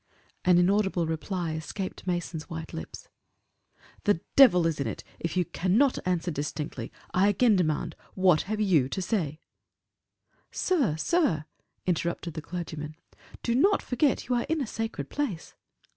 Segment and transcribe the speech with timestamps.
[0.43, 3.07] An inaudible reply escaped Mason's white lips.
[4.05, 6.91] "The devil is in it if you cannot answer distinctly.
[7.13, 9.41] I again demand, what have you to say?"
[10.51, 11.45] "Sir sir,"
[11.85, 12.95] interrupted the clergyman,
[13.43, 15.53] "do not forget you are in a sacred place."